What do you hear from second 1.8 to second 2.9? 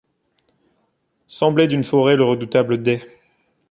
forêt le redoutable